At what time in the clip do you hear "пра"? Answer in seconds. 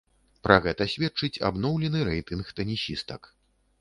0.45-0.55